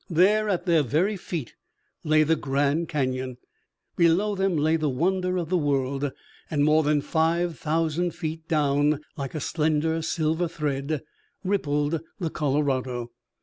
[0.09, 1.53] There at their very feet
[2.03, 3.37] lay the Grand Canyon.
[3.97, 6.11] Below them lay the wonder of the world,
[6.49, 11.03] and more than five thousand feet down, like a slender silver thread,
[11.43, 13.11] rippled the Colorado.